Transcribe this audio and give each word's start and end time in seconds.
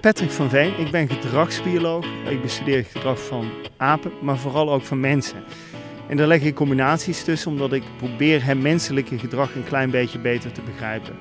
Patrick 0.00 0.30
van 0.30 0.50
Veen, 0.50 0.78
ik 0.78 0.90
ben 0.90 1.08
gedragsbioloog. 1.08 2.06
Ik 2.28 2.42
bestudeer 2.42 2.84
gedrag 2.84 3.20
van 3.26 3.50
apen, 3.76 4.12
maar 4.22 4.38
vooral 4.38 4.72
ook 4.72 4.82
van 4.82 5.00
mensen. 5.00 5.44
En 6.08 6.16
daar 6.16 6.26
leg 6.26 6.42
ik 6.42 6.54
combinaties 6.54 7.24
tussen, 7.24 7.50
omdat 7.50 7.72
ik 7.72 7.82
probeer 7.96 8.44
het 8.44 8.60
menselijke 8.60 9.18
gedrag 9.18 9.54
een 9.54 9.64
klein 9.64 9.90
beetje 9.90 10.18
beter 10.18 10.52
te 10.52 10.60
begrijpen. 10.62 11.16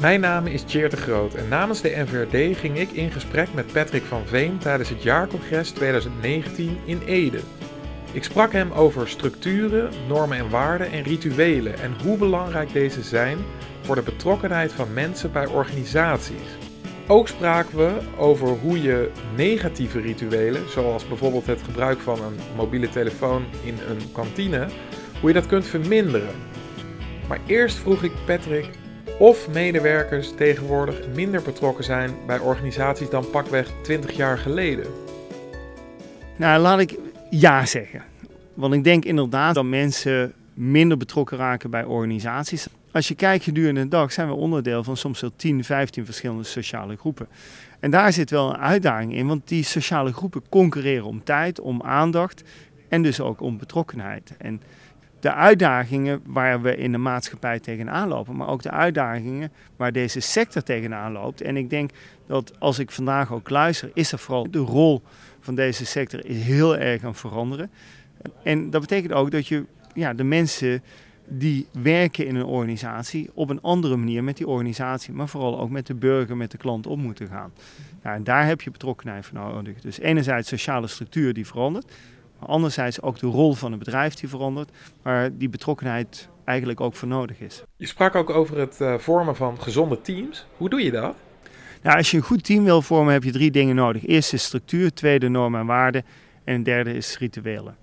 Mijn 0.00 0.20
naam 0.20 0.46
is 0.46 0.62
Tjeerd 0.62 0.90
de 0.90 0.96
Groot 0.96 1.34
en 1.34 1.48
namens 1.48 1.80
de 1.80 2.04
NVRD 2.06 2.58
ging 2.58 2.78
ik 2.78 2.90
in 2.90 3.10
gesprek 3.10 3.48
met 3.54 3.72
Patrick 3.72 4.04
van 4.04 4.22
Veen 4.26 4.58
tijdens 4.58 4.88
het 4.88 5.02
jaarcongres 5.02 5.70
2019 5.70 6.78
in 6.84 7.00
Ede. 7.06 7.40
Ik 8.12 8.24
sprak 8.24 8.52
hem 8.52 8.72
over 8.72 9.08
structuren, 9.08 9.90
normen 10.08 10.38
en 10.38 10.50
waarden 10.50 10.90
en 10.90 11.02
rituelen 11.02 11.78
en 11.78 11.94
hoe 12.02 12.18
belangrijk 12.18 12.72
deze 12.72 13.02
zijn 13.02 13.38
voor 13.80 13.94
de 13.94 14.02
betrokkenheid 14.02 14.72
van 14.72 14.92
mensen 14.92 15.32
bij 15.32 15.46
organisaties. 15.46 16.61
Ook 17.12 17.28
spraken 17.28 17.76
we 17.76 18.00
over 18.18 18.48
hoe 18.48 18.82
je 18.82 19.10
negatieve 19.36 20.00
rituelen, 20.00 20.70
zoals 20.70 21.08
bijvoorbeeld 21.08 21.46
het 21.46 21.62
gebruik 21.62 21.98
van 21.98 22.22
een 22.22 22.34
mobiele 22.56 22.88
telefoon 22.88 23.44
in 23.64 23.74
een 23.88 24.12
kantine, 24.12 24.66
hoe 25.20 25.28
je 25.28 25.34
dat 25.34 25.46
kunt 25.46 25.66
verminderen. 25.66 26.34
Maar 27.28 27.38
eerst 27.46 27.76
vroeg 27.76 28.02
ik 28.02 28.12
Patrick 28.26 28.68
of 29.18 29.48
medewerkers 29.48 30.32
tegenwoordig 30.36 31.08
minder 31.14 31.42
betrokken 31.42 31.84
zijn 31.84 32.10
bij 32.26 32.38
organisaties 32.38 33.10
dan 33.10 33.30
pakweg 33.30 33.70
20 33.82 34.16
jaar 34.16 34.38
geleden. 34.38 34.86
Nou, 36.36 36.60
laat 36.60 36.80
ik 36.80 36.98
ja 37.30 37.66
zeggen. 37.66 38.02
Want 38.54 38.74
ik 38.74 38.84
denk 38.84 39.04
inderdaad 39.04 39.54
dat 39.54 39.64
mensen 39.64 40.32
minder 40.54 40.96
betrokken 40.96 41.36
raken 41.36 41.70
bij 41.70 41.84
organisaties. 41.84 42.68
Als 42.92 43.08
je 43.08 43.14
kijkt 43.14 43.44
gedurende 43.44 43.80
de 43.80 43.88
dag 43.88 44.12
zijn 44.12 44.28
we 44.28 44.34
onderdeel 44.34 44.84
van 44.84 44.96
soms 44.96 45.20
wel 45.20 45.32
10, 45.36 45.64
15 45.64 46.04
verschillende 46.04 46.44
sociale 46.44 46.96
groepen. 46.96 47.28
En 47.80 47.90
daar 47.90 48.12
zit 48.12 48.30
wel 48.30 48.50
een 48.50 48.60
uitdaging 48.60 49.14
in, 49.14 49.26
want 49.26 49.48
die 49.48 49.64
sociale 49.64 50.12
groepen 50.12 50.42
concurreren 50.48 51.06
om 51.06 51.24
tijd, 51.24 51.60
om 51.60 51.82
aandacht 51.82 52.42
en 52.88 53.02
dus 53.02 53.20
ook 53.20 53.40
om 53.40 53.58
betrokkenheid. 53.58 54.36
En 54.38 54.62
de 55.20 55.34
uitdagingen 55.34 56.20
waar 56.26 56.62
we 56.62 56.76
in 56.76 56.92
de 56.92 56.98
maatschappij 56.98 57.60
tegenaan 57.60 58.08
lopen, 58.08 58.36
maar 58.36 58.48
ook 58.48 58.62
de 58.62 58.70
uitdagingen 58.70 59.52
waar 59.76 59.92
deze 59.92 60.20
sector 60.20 60.62
tegenaan 60.62 61.12
loopt. 61.12 61.40
En 61.40 61.56
ik 61.56 61.70
denk 61.70 61.90
dat 62.26 62.52
als 62.58 62.78
ik 62.78 62.90
vandaag 62.90 63.32
ook 63.32 63.50
luister, 63.50 63.90
is 63.94 64.12
er 64.12 64.18
vooral 64.18 64.50
de 64.50 64.58
rol 64.58 65.02
van 65.40 65.54
deze 65.54 65.86
sector 65.86 66.26
is 66.26 66.42
heel 66.42 66.76
erg 66.76 67.04
aan 67.04 67.14
veranderen. 67.14 67.70
En 68.42 68.70
dat 68.70 68.80
betekent 68.80 69.12
ook 69.12 69.30
dat 69.30 69.46
je 69.46 69.64
ja, 69.94 70.14
de 70.14 70.24
mensen 70.24 70.82
die 71.38 71.66
werken 71.82 72.26
in 72.26 72.36
een 72.36 72.44
organisatie 72.44 73.30
op 73.34 73.50
een 73.50 73.60
andere 73.60 73.96
manier 73.96 74.24
met 74.24 74.36
die 74.36 74.46
organisatie, 74.46 75.12
maar 75.12 75.28
vooral 75.28 75.60
ook 75.60 75.70
met 75.70 75.86
de 75.86 75.94
burger, 75.94 76.36
met 76.36 76.50
de 76.50 76.56
klant 76.56 76.86
om 76.86 77.00
moeten 77.00 77.28
gaan. 77.28 77.52
Ja, 78.02 78.14
en 78.14 78.24
daar 78.24 78.46
heb 78.46 78.60
je 78.60 78.70
betrokkenheid 78.70 79.26
voor 79.26 79.38
nodig. 79.38 79.80
Dus 79.80 79.98
enerzijds 79.98 80.48
sociale 80.48 80.86
structuur 80.86 81.32
die 81.32 81.46
verandert, 81.46 81.92
maar 82.38 82.48
anderzijds 82.48 83.02
ook 83.02 83.18
de 83.18 83.26
rol 83.26 83.52
van 83.52 83.70
het 83.70 83.78
bedrijf 83.78 84.14
die 84.14 84.28
verandert, 84.28 84.70
waar 85.02 85.36
die 85.36 85.48
betrokkenheid 85.48 86.28
eigenlijk 86.44 86.80
ook 86.80 86.94
voor 86.94 87.08
nodig 87.08 87.40
is. 87.40 87.62
Je 87.76 87.86
sprak 87.86 88.14
ook 88.14 88.30
over 88.30 88.58
het 88.58 88.78
uh, 88.80 88.98
vormen 88.98 89.36
van 89.36 89.60
gezonde 89.60 90.00
teams. 90.00 90.46
Hoe 90.56 90.68
doe 90.68 90.82
je 90.82 90.90
dat? 90.90 91.16
Nou, 91.82 91.96
als 91.96 92.10
je 92.10 92.16
een 92.16 92.22
goed 92.22 92.44
team 92.44 92.64
wil 92.64 92.82
vormen, 92.82 93.12
heb 93.12 93.24
je 93.24 93.32
drie 93.32 93.50
dingen 93.50 93.74
nodig. 93.74 94.06
Eerste 94.06 94.34
is 94.34 94.44
structuur, 94.44 94.92
tweede 94.92 95.28
normen 95.28 95.60
en 95.60 95.66
waarden 95.66 96.04
en 96.44 96.62
derde 96.62 96.94
is 96.94 97.18
rituelen. 97.18 97.76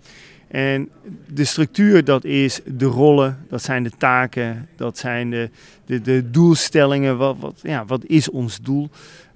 En 0.50 0.89
de 1.33 1.45
structuur, 1.45 2.03
dat 2.03 2.23
is 2.23 2.59
de 2.66 2.86
rollen, 2.86 3.45
dat 3.50 3.61
zijn 3.61 3.83
de 3.83 3.92
taken, 3.97 4.67
dat 4.75 4.97
zijn 4.97 5.30
de, 5.30 5.50
de, 5.86 6.02
de 6.02 6.30
doelstellingen. 6.30 7.17
Wat, 7.17 7.36
wat, 7.39 7.59
ja, 7.64 7.86
wat 7.86 8.05
is 8.05 8.30
ons 8.30 8.59
doel? 8.61 8.89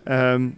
Um, 0.07 0.55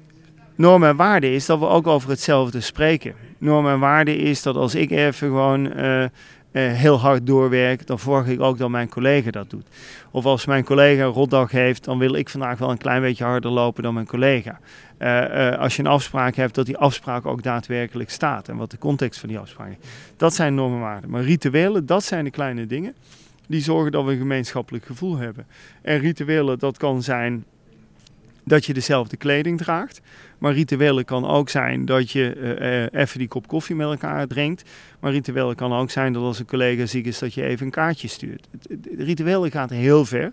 normen 0.55 0.89
en 0.89 0.95
waarden 0.95 1.33
is 1.33 1.45
dat 1.45 1.59
we 1.59 1.67
ook 1.67 1.87
over 1.87 2.09
hetzelfde 2.09 2.61
spreken. 2.61 3.13
Normen 3.37 3.73
en 3.73 3.79
waarden 3.79 4.17
is 4.17 4.41
dat 4.41 4.55
als 4.55 4.75
ik 4.75 4.91
even 4.91 5.27
gewoon 5.27 5.79
uh, 5.79 6.05
uh, 6.55 6.71
heel 6.71 6.99
hard 6.99 7.27
doorwerk, 7.27 7.88
dan 7.88 7.99
verwacht 7.99 8.27
ik 8.27 8.41
ook 8.41 8.57
dat 8.57 8.69
mijn 8.69 8.89
collega 8.89 9.31
dat 9.31 9.49
doet. 9.49 9.67
Of 10.11 10.25
als 10.25 10.45
mijn 10.45 10.63
collega 10.63 11.03
een 11.03 11.11
rotdag 11.11 11.51
heeft, 11.51 11.83
dan 11.83 11.97
wil 11.97 12.16
ik 12.16 12.29
vandaag 12.29 12.57
wel 12.57 12.71
een 12.71 12.77
klein 12.77 13.01
beetje 13.01 13.23
harder 13.23 13.51
lopen 13.51 13.83
dan 13.83 13.93
mijn 13.93 14.05
collega. 14.05 14.59
Uh, 14.99 15.57
als 15.57 15.75
je 15.75 15.81
een 15.81 15.89
afspraak 15.89 16.35
hebt, 16.35 16.55
dat 16.55 16.65
die 16.65 16.77
afspraak 16.77 17.25
ook 17.25 17.44
daadwerkelijk 17.44 18.09
staat 18.09 18.49
en 18.49 18.55
wat 18.55 18.71
de 18.71 18.77
context 18.77 19.19
van 19.19 19.29
die 19.29 19.39
afspraak 19.39 19.69
is. 19.69 19.88
Dat 20.17 20.33
zijn 20.33 20.55
normen 20.55 20.77
en 20.77 20.83
waarden. 20.83 21.09
Maar 21.09 21.23
rituelen, 21.23 21.85
dat 21.85 22.03
zijn 22.03 22.23
de 22.23 22.31
kleine 22.31 22.65
dingen 22.65 22.95
die 23.47 23.61
zorgen 23.61 23.91
dat 23.91 24.05
we 24.05 24.11
een 24.11 24.17
gemeenschappelijk 24.17 24.85
gevoel 24.85 25.17
hebben. 25.17 25.45
En 25.81 25.99
rituelen, 25.99 26.59
dat 26.59 26.77
kan 26.77 27.03
zijn 27.03 27.45
dat 28.45 28.66
je 28.66 28.73
dezelfde 28.73 29.17
kleding 29.17 29.57
draagt. 29.57 30.01
Maar 30.38 30.53
rituelen 30.53 31.06
kan 31.06 31.28
ook 31.28 31.50
zijn 31.50 31.85
dat 31.85 32.11
je 32.11 32.35
uh, 32.91 33.01
even 33.01 33.19
die 33.19 33.28
kop 33.28 33.47
koffie 33.47 33.75
met 33.75 33.88
elkaar 33.88 34.28
drinkt. 34.28 34.69
Maar 35.00 35.11
rituelen 35.11 35.56
kan 35.56 35.73
ook 35.73 35.91
zijn 35.91 36.13
dat 36.13 36.23
als 36.23 36.39
een 36.39 36.45
collega 36.45 36.85
ziek 36.85 37.06
is, 37.06 37.19
dat 37.19 37.33
je 37.33 37.44
even 37.44 37.66
een 37.66 37.72
kaartje 37.72 38.07
stuurt. 38.07 38.47
Rituelen 38.97 39.51
gaat 39.51 39.69
heel 39.69 40.06
ver. 40.06 40.31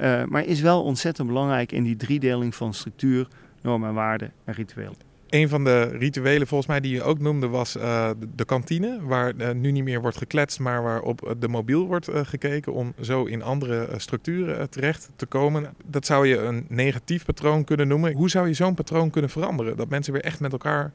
Uh, 0.00 0.24
maar 0.24 0.44
is 0.44 0.60
wel 0.60 0.82
ontzettend 0.82 1.28
belangrijk 1.28 1.72
in 1.72 1.82
die 1.82 1.96
driedeling 1.96 2.54
van 2.54 2.74
structuur, 2.74 3.28
normen 3.62 3.88
en 3.88 3.94
waarden 3.94 4.32
en 4.44 4.54
rituelen. 4.54 5.09
Een 5.30 5.48
van 5.48 5.64
de 5.64 5.82
rituelen 5.82 6.46
volgens 6.46 6.68
mij 6.68 6.80
die 6.80 6.94
je 6.94 7.02
ook 7.02 7.18
noemde 7.18 7.48
was 7.48 7.76
uh, 7.76 8.10
de 8.34 8.44
kantine. 8.44 8.98
Waar 9.02 9.34
uh, 9.36 9.50
nu 9.50 9.70
niet 9.70 9.84
meer 9.84 10.00
wordt 10.00 10.16
gekletst, 10.16 10.58
maar 10.58 10.82
waar 10.82 11.00
op 11.00 11.34
de 11.38 11.48
mobiel 11.48 11.86
wordt 11.86 12.08
gekeken 12.12 12.72
om 12.72 12.92
zo 13.00 13.24
in 13.24 13.42
andere 13.42 13.88
structuren 13.96 14.70
terecht 14.70 15.10
te 15.16 15.26
komen. 15.26 15.74
Dat 15.84 16.06
zou 16.06 16.26
je 16.26 16.38
een 16.38 16.64
negatief 16.68 17.24
patroon 17.24 17.64
kunnen 17.64 17.88
noemen. 17.88 18.12
Hoe 18.12 18.30
zou 18.30 18.48
je 18.48 18.54
zo'n 18.54 18.74
patroon 18.74 19.10
kunnen 19.10 19.30
veranderen? 19.30 19.76
Dat 19.76 19.88
mensen 19.88 20.12
weer 20.12 20.22
echt 20.24 20.40
met 20.40 20.52
elkaar 20.52 20.92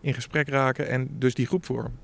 in 0.00 0.14
gesprek 0.14 0.48
raken 0.48 0.88
en 0.88 1.08
dus 1.18 1.34
die 1.34 1.46
groep 1.46 1.64
vormen. 1.64 1.98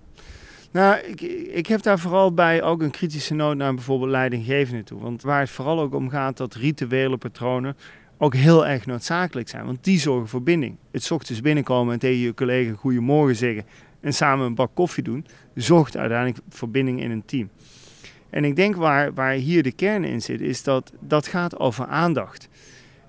Nou, 0.70 0.98
ik, 0.98 1.20
ik 1.52 1.66
heb 1.66 1.82
daar 1.82 1.98
vooral 1.98 2.32
bij 2.32 2.62
ook 2.62 2.82
een 2.82 2.90
kritische 2.90 3.34
noot 3.34 3.56
naar 3.56 3.74
bijvoorbeeld 3.74 4.10
leidinggevenden 4.10 4.84
toe. 4.84 5.00
Want 5.00 5.22
waar 5.22 5.40
het 5.40 5.50
vooral 5.50 5.80
ook 5.80 5.94
om 5.94 6.08
gaat, 6.08 6.36
dat 6.36 6.54
rituele 6.54 7.16
patronen 7.16 7.76
ook 8.18 8.34
heel 8.34 8.66
erg 8.66 8.86
noodzakelijk 8.86 9.48
zijn. 9.48 9.64
Want 9.64 9.84
die 9.84 10.00
zorgen 10.00 10.28
voor 10.28 10.42
binding. 10.42 10.76
Het 10.90 11.10
ochtends 11.10 11.40
binnenkomen 11.40 11.92
en 11.92 11.98
tegen 11.98 12.20
je 12.20 12.34
collega 12.34 12.72
goedemorgen 12.72 13.36
zeggen 13.36 13.64
en 14.00 14.14
samen 14.14 14.46
een 14.46 14.54
bak 14.54 14.70
koffie 14.74 15.02
doen, 15.02 15.26
zorgt 15.54 15.96
uiteindelijk 15.96 16.40
voor 16.48 16.68
binding 16.68 17.00
in 17.00 17.10
een 17.10 17.24
team. 17.24 17.50
En 18.30 18.44
ik 18.44 18.56
denk 18.56 18.76
waar, 18.76 19.14
waar 19.14 19.32
hier 19.32 19.62
de 19.62 19.72
kern 19.72 20.04
in 20.04 20.22
zit, 20.22 20.40
is 20.40 20.62
dat 20.62 20.92
dat 21.00 21.26
gaat 21.26 21.58
over 21.58 21.86
aandacht. 21.86 22.48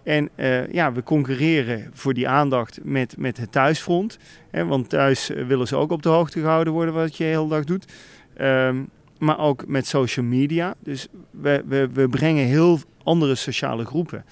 En 0.04 0.30
uh, 0.36 0.72
ja, 0.72 0.92
we 0.92 1.04
concurreren 1.04 1.90
voor 1.94 2.14
die 2.14 2.28
aandacht 2.28 2.80
met, 2.84 3.18
met 3.18 3.38
het 3.38 3.52
thuisfront. 3.52 4.18
Hè, 4.50 4.66
want 4.66 4.90
thuis 4.90 5.28
willen 5.28 5.68
ze 5.68 5.76
ook 5.76 5.92
op 5.92 6.04
de 6.04 6.10
hoogte 6.10 6.40
gehouden 6.40 6.74
worden 6.74 6.94
wat 6.94 7.18
je 7.18 7.24
de 7.24 7.30
hele 7.30 7.48
dag 7.48 7.64
doet. 7.64 7.94
Um, 8.42 8.90
maar 9.20 9.40
ook 9.40 9.68
met 9.68 9.88
social 9.88 10.26
media. 10.26 10.74
Dus 10.80 11.08
we, 11.32 11.64
we, 11.68 11.90
we 11.94 12.10
brengen 12.10 12.46
heel 12.46 12.80
andere 13.04 13.36
sociale 13.36 13.86
groepen 13.86 14.26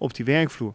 op 0.00 0.14
die 0.14 0.24
werkvloer. 0.24 0.72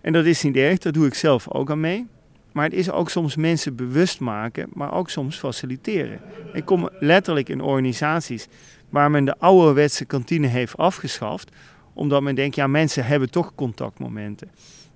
En 0.00 0.12
dat 0.12 0.24
is 0.24 0.42
niet 0.42 0.56
erg, 0.56 0.78
dat 0.78 0.94
doe 0.94 1.06
ik 1.06 1.14
zelf 1.14 1.50
ook 1.50 1.70
aan 1.70 1.80
mee. 1.80 2.06
Maar 2.52 2.64
het 2.64 2.74
is 2.74 2.90
ook 2.90 3.10
soms 3.10 3.36
mensen 3.36 3.76
bewust 3.76 4.20
maken, 4.20 4.68
maar 4.72 4.92
ook 4.92 5.10
soms 5.10 5.38
faciliteren. 5.38 6.20
Ik 6.52 6.64
kom 6.64 6.88
letterlijk 6.98 7.48
in 7.48 7.60
organisaties 7.60 8.48
waar 8.88 9.10
men 9.10 9.24
de 9.24 9.38
ouderwetse 9.38 10.04
kantine 10.04 10.46
heeft 10.46 10.76
afgeschaft, 10.76 11.50
omdat 11.92 12.22
men 12.22 12.34
denkt, 12.34 12.56
ja, 12.56 12.66
mensen 12.66 13.04
hebben 13.04 13.30
toch 13.30 13.54
contactmomenten. 13.54 14.50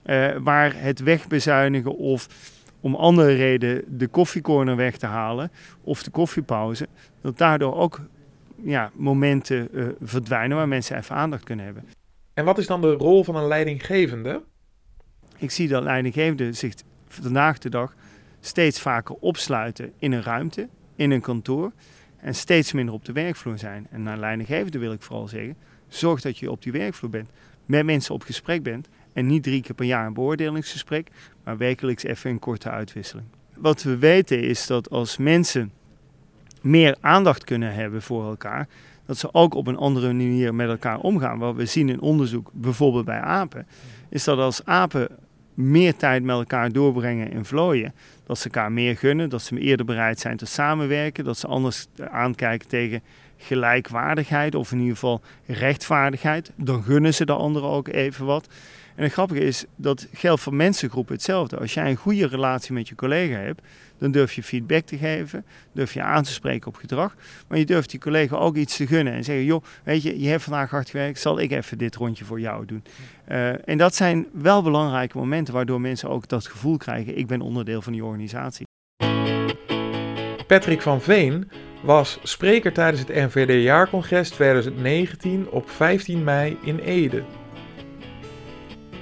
Uh, 0.07 0.37
waar 0.43 0.73
het 0.77 1.01
wegbezuinigen 1.01 1.97
of 1.97 2.29
om 2.81 2.95
andere 2.95 3.35
reden 3.35 3.85
de 3.89 4.07
koffiecorner 4.07 4.77
weg 4.77 4.97
te 4.97 5.07
halen 5.07 5.51
of 5.83 6.03
de 6.03 6.11
koffiepauze, 6.11 6.89
dat 7.21 7.39
daardoor 7.39 7.75
ook 7.75 8.01
ja, 8.63 8.91
momenten 8.95 9.69
uh, 9.73 9.87
verdwijnen 10.03 10.57
waar 10.57 10.69
mensen 10.69 10.97
even 10.97 11.17
aandacht 11.17 11.45
kunnen 11.45 11.65
hebben. 11.65 11.85
En 12.35 12.45
wat 12.45 12.59
is 12.59 12.67
dan 12.67 12.81
de 12.81 12.93
rol 12.93 13.25
van 13.25 13.37
een 13.37 13.47
leidinggevende? 13.47 14.43
Ik 15.39 15.51
zie 15.51 15.69
dat 15.69 15.83
leidinggevenden 15.83 16.55
zich 16.55 16.75
vandaag 17.09 17.59
de 17.59 17.69
dag 17.69 17.95
steeds 18.41 18.81
vaker 18.81 19.15
opsluiten 19.15 19.93
in 19.99 20.13
een 20.13 20.23
ruimte, 20.23 20.69
in 20.97 21.11
een 21.11 21.21
kantoor 21.21 21.73
en 22.17 22.35
steeds 22.35 22.73
minder 22.73 22.95
op 22.95 23.05
de 23.05 23.13
werkvloer 23.13 23.59
zijn. 23.59 23.87
En 23.91 24.03
naar 24.03 24.19
leidinggevende 24.19 24.79
wil 24.79 24.93
ik 24.93 25.03
vooral 25.03 25.29
zeggen, 25.29 25.57
zorg 25.89 26.21
dat 26.21 26.39
je 26.39 26.51
op 26.51 26.63
die 26.63 26.73
werkvloer 26.73 27.11
bent, 27.11 27.31
met 27.67 27.85
mensen 27.85 28.15
op 28.15 28.23
gesprek 28.23 28.63
bent 28.63 28.89
en 29.13 29.27
niet 29.27 29.43
drie 29.43 29.63
keer 29.63 29.75
per 29.75 29.87
jaar 29.87 30.07
een 30.07 30.15
beoordelingsgesprek, 30.15 31.11
maar 31.45 31.57
wekelijks 31.57 32.03
even 32.03 32.31
een 32.31 32.39
korte 32.39 32.71
uitwisseling. 32.71 33.27
Wat 33.55 33.83
we 33.83 33.99
weten 33.99 34.43
is 34.43 34.67
dat 34.67 34.91
als 34.91 35.17
mensen 35.17 35.73
meer 36.61 36.97
aandacht 37.01 37.45
kunnen 37.45 37.75
hebben 37.75 38.03
voor 38.03 38.25
elkaar, 38.25 38.69
dat 39.07 39.19
ze 39.19 39.35
ook 39.35 39.55
op 39.55 39.67
een 39.67 39.77
andere 39.77 40.07
manier 40.07 40.55
met 40.55 40.69
elkaar 40.69 40.99
omgaan. 40.99 41.39
Wat 41.39 41.55
we 41.55 41.67
zien 41.67 41.89
in 41.89 42.01
onderzoek, 42.01 42.51
bijvoorbeeld 42.53 43.05
bij 43.05 43.21
apen, 43.21 43.67
is 44.09 44.25
dat 44.25 44.39
als 44.39 44.65
apen 44.65 45.09
meer 45.55 45.97
tijd 45.97 46.23
met 46.23 46.37
elkaar 46.37 46.73
doorbrengen 46.73 47.31
in 47.31 47.45
vlooien, 47.45 47.95
dat 48.27 48.39
ze 48.39 48.45
elkaar 48.45 48.73
meer 48.73 48.97
gunnen, 48.97 49.31
dat 49.31 49.43
ze 49.43 49.59
eerder 49.59 49.87
bereid 49.87 50.21
zijn 50.21 50.37
te 50.37 50.47
samenwerken, 50.47 51.25
dat 51.25 51.39
ze 51.39 51.47
anders 51.47 51.87
aankijken 52.11 52.69
tegen 52.69 53.03
gelijkwaardigheid 53.37 54.55
of 54.55 54.73
in 54.73 54.79
ieder 54.79 54.95
geval 54.95 55.21
rechtvaardigheid. 55.47 56.53
Dan 56.57 56.83
gunnen 56.83 57.15
ze 57.15 57.25
de 57.25 57.33
anderen 57.33 57.69
ook 57.69 57.89
even 57.89 58.27
wat. 58.27 58.49
En 58.95 59.03
het 59.03 59.13
grappige 59.13 59.41
is, 59.41 59.65
dat 59.77 60.07
geldt 60.13 60.41
voor 60.41 60.55
mensengroepen 60.55 61.15
hetzelfde. 61.15 61.59
Als 61.59 61.75
jij 61.75 61.91
een 61.91 61.97
goede 61.97 62.27
relatie 62.27 62.75
met 62.75 62.89
je 62.89 62.95
collega 62.95 63.37
hebt, 63.37 63.63
dan 63.99 64.11
durf 64.11 64.33
je 64.33 64.43
feedback 64.43 64.85
te 64.85 64.97
geven, 64.97 65.45
durf 65.73 65.95
je 65.95 66.03
aan 66.03 66.23
te 66.23 66.33
spreken 66.33 66.67
op 66.67 66.77
gedrag. 66.77 67.15
Maar 67.49 67.59
je 67.59 67.65
durft 67.65 67.91
die 67.91 68.01
collega 68.01 68.37
ook 68.37 68.57
iets 68.57 68.77
te 68.77 68.87
gunnen 68.87 69.13
en 69.13 69.25
zeggen, 69.25 69.45
joh, 69.45 69.65
weet 69.83 70.03
je, 70.03 70.21
je 70.21 70.29
hebt 70.29 70.43
vandaag 70.43 70.71
hard 70.71 70.91
gewerkt, 70.91 71.21
zal 71.21 71.41
ik 71.41 71.51
even 71.51 71.79
dit 71.79 71.97
rondje 71.97 72.25
voor 72.25 72.41
jou 72.41 72.67
doen. 72.67 72.85
Uh, 73.29 73.69
en 73.69 73.79
dat 73.79 73.95
zijn 73.95 74.27
wel 74.33 74.63
belangrijke 74.63 75.19
momenten 75.19 75.55
waardoor 75.55 75.81
mensen 75.81 76.11
ook 76.11 76.29
dat 76.29 76.47
gevoel 76.47 76.77
krijgen, 76.77 77.19
ik 77.19 77.27
ben 77.27 77.41
onderdeel 77.41 77.83
van 77.83 77.93
die 77.93 78.05
organisatie. 78.05 78.67
Patrick 80.47 80.83
van 80.83 81.01
Veen 81.01 81.51
was 81.85 82.19
spreker 82.23 82.73
tijdens 82.73 83.01
het 83.01 83.15
NVD-jaarcongres 83.15 84.31
2019 84.31 85.47
op 85.51 85.71
15 85.71 86.25
mei 86.25 86.59
in 86.63 86.79
Ede. 86.79 87.23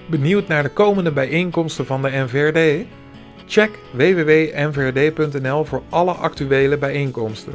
Benieuwd 0.07 0.49
naar 0.49 0.63
de 0.63 0.69
komende 0.69 1.13
bijeenkomsten 1.13 1.87
van 1.87 2.03
de 2.03 2.11
NVRD? 2.11 2.87
Check 3.47 3.79
www.nvrd.nl 3.93 5.65
voor 5.65 5.83
alle 5.89 6.13
actuele 6.13 6.79
bijeenkomsten. 6.79 7.53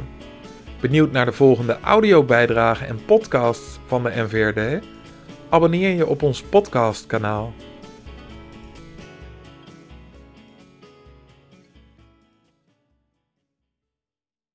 Benieuwd 0.80 1.12
naar 1.12 1.24
de 1.24 1.32
volgende 1.32 1.78
audiobijdragen 1.80 2.86
en 2.86 3.04
podcasts 3.04 3.78
van 3.86 4.02
de 4.02 4.12
NVRD? 4.14 4.86
Abonneer 5.48 5.94
je 5.94 6.06
op 6.06 6.22
ons 6.22 6.42
podcastkanaal. 6.42 7.52